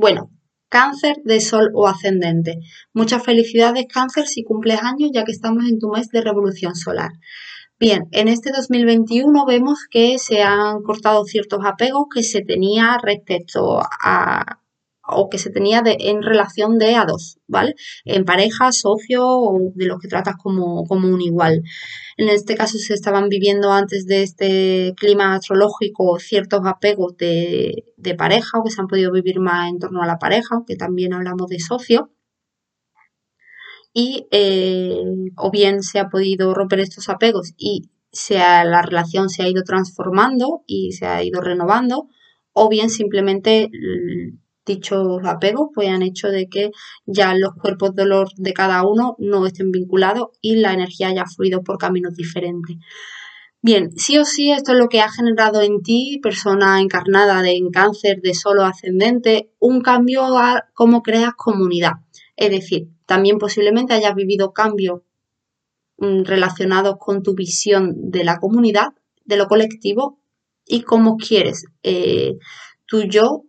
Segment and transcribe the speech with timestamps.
[0.00, 0.30] Bueno,
[0.70, 2.56] cáncer de sol o ascendente.
[2.94, 7.10] Muchas felicidades cáncer si cumples años ya que estamos en tu mes de revolución solar.
[7.78, 13.78] Bien, en este 2021 vemos que se han cortado ciertos apegos que se tenía respecto
[13.78, 14.59] a,
[15.12, 17.74] o que se tenía de, en relación de a dos, ¿vale?
[18.04, 21.62] En pareja, socio o de los que tratas como, como un igual.
[22.16, 28.14] En este caso se estaban viviendo antes de este clima astrológico ciertos apegos de, de
[28.14, 31.12] pareja o que se han podido vivir más en torno a la pareja, aunque también
[31.14, 32.10] hablamos de socio
[33.92, 35.02] y eh,
[35.36, 39.62] o bien se ha podido romper estos apegos y se la relación se ha ido
[39.62, 42.08] transformando y se ha ido renovando
[42.52, 43.70] o bien simplemente
[44.70, 46.70] dichos apegos pues han hecho de que
[47.06, 51.24] ya los cuerpos de dolor de cada uno no estén vinculados y la energía haya
[51.26, 52.76] fluido por caminos diferentes.
[53.62, 57.56] Bien, sí o sí esto es lo que ha generado en ti, persona encarnada de
[57.56, 61.92] en cáncer de solo ascendente, un cambio a cómo creas comunidad.
[62.36, 65.02] Es decir, también posiblemente hayas vivido cambios
[65.98, 68.88] mm, relacionados con tu visión de la comunidad,
[69.26, 70.18] de lo colectivo
[70.66, 72.38] y cómo quieres eh,
[72.86, 73.44] tu yo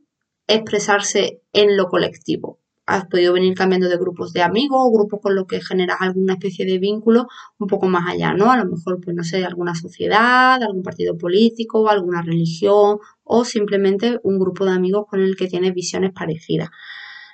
[0.56, 2.60] expresarse en lo colectivo.
[2.86, 6.34] Has podido venir cambiando de grupos de amigos o grupos con los que generas alguna
[6.34, 8.52] especie de vínculo un poco más allá, ¿no?
[8.52, 14.20] A lo mejor, pues no sé, alguna sociedad, algún partido político, alguna religión o simplemente
[14.24, 16.70] un grupo de amigos con el que tienes visiones parecidas.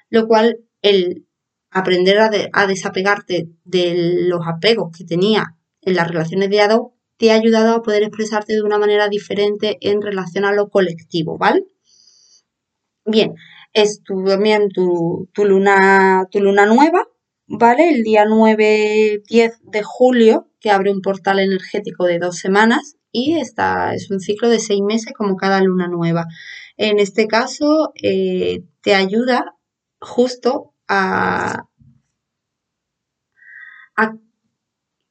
[0.10, 1.26] Lo cual, el
[1.72, 7.36] aprender a, desapegarte de los apegos que tenía en las relaciones de ado te ha
[7.36, 11.66] ayudado a poder expresarte de una manera diferente en relación a lo colectivo, ¿vale?
[13.10, 13.36] Bien,
[13.72, 17.08] es también tu, luna, tu luna nueva,
[17.48, 17.88] ¿vale?
[17.90, 23.54] El día 9-10 de julio, que abre un portal energético de dos semanas y es
[24.12, 26.26] un ciclo de seis meses como cada luna nueva.
[26.76, 29.56] En este caso, eh, te ayuda
[30.02, 31.64] justo a,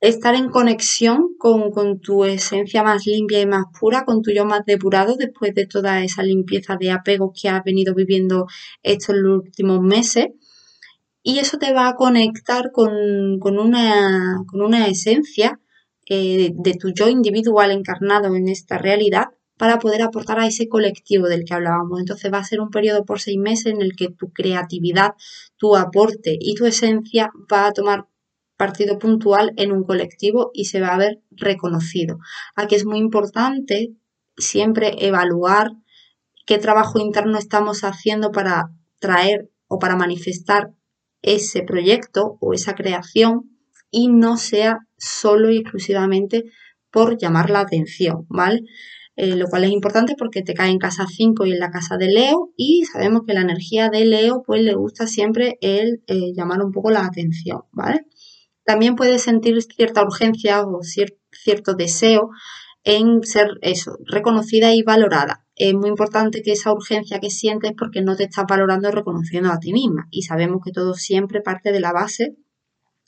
[0.01, 4.65] estar en conexión con, tu esencia más limpia y más pura, con tu yo más
[4.67, 8.47] depurado después de toda esa limpieza de apego que has venido viviendo
[8.83, 10.29] estos últimos meses.
[11.23, 12.93] Y eso te va a conectar con,
[13.43, 15.61] una, con una, esencia
[16.09, 19.25] eh, de tu yo individual encarnado en esta realidad
[19.59, 21.99] para poder aportar a ese colectivo del que hablábamos.
[21.99, 25.15] Entonces va a ser un periodo por seis meses en el que tu creatividad,
[25.57, 28.07] tu aporte y tu esencia va a tomar
[28.57, 32.19] partido puntual en un colectivo y se va a ver reconocido.
[32.55, 33.93] Aquí es muy importante
[34.37, 35.73] siempre evaluar
[36.47, 40.73] qué trabajo interno estamos haciendo para traer o para manifestar
[41.23, 43.59] ese proyecto o esa creación
[43.91, 46.45] y no sea solo y exclusivamente
[46.91, 48.61] por llamar la atención, ¿vale?
[49.17, 51.97] Eh, lo cual es importante porque te cae en casa 5 y en la casa
[51.97, 56.33] de Leo y sabemos que la energía de Leo pues le gusta siempre el eh,
[56.35, 58.07] llamar un poco la atención, ¿vale?
[58.67, 62.31] También puedes sentir cierta urgencia o cierto deseo
[62.83, 65.45] en ser eso, reconocida y valorada.
[65.55, 69.51] Es muy importante que esa urgencia que sientes porque no te estás valorando y reconociendo
[69.51, 70.09] a ti misma.
[70.11, 72.37] Y sabemos que todo siempre parte de la base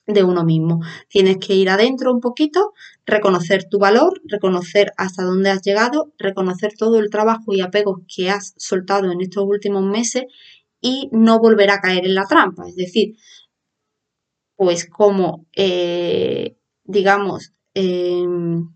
[0.06, 0.80] de uno mismo.
[1.08, 2.72] Tienes que ir adentro un poquito,
[3.04, 8.30] reconocer tu valor, reconocer hasta dónde has llegado, reconocer todo el trabajo y apego que
[8.30, 10.22] has soltado en estos últimos meses
[10.80, 12.66] y no volver a caer en la trampa.
[12.68, 13.16] Es decir,
[14.58, 18.74] pues como, eh, digamos, em,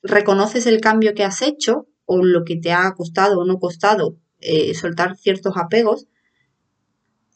[0.00, 4.16] reconoces el cambio que has hecho o lo que te ha costado o no costado
[4.38, 6.06] eh, soltar ciertos apegos,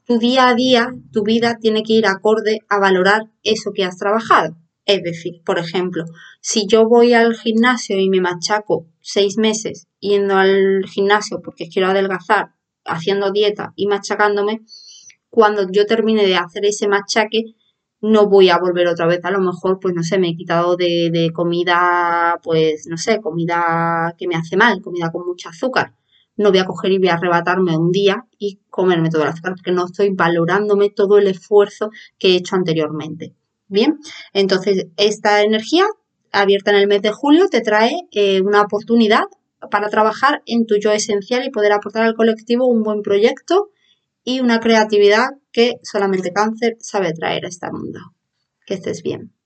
[0.07, 3.99] tu día a día, tu vida tiene que ir acorde a valorar eso que has
[3.99, 4.57] trabajado.
[4.85, 6.05] Es decir, por ejemplo,
[6.41, 11.89] si yo voy al gimnasio y me machaco seis meses yendo al gimnasio porque quiero
[11.89, 12.55] adelgazar,
[12.85, 14.61] haciendo dieta y machacándome,
[15.31, 17.55] cuando yo termine de hacer ese machaque,
[18.01, 19.25] no voy a volver otra vez.
[19.25, 24.15] A lo mejor, pues no sé, me he quitado de, comida, pues no sé, comida
[24.19, 25.95] que me hace mal, comida con mucho azúcar
[26.39, 29.55] no voy a coger y voy a arrebatarme un día y comerme todo el azúcar
[29.57, 33.35] porque no estoy valorándome todo el esfuerzo que he hecho anteriormente.
[33.67, 33.99] Bien,
[34.33, 35.85] entonces esta energía
[36.33, 39.25] abierta en el mes de julio te trae eh, una oportunidad
[39.71, 43.71] para trabajar en tu yo esencial y poder aportar al colectivo un buen proyecto
[44.25, 48.01] y una creatividad que solamente cáncer sabe traer a este mundo.
[48.67, 49.38] Que estés bien.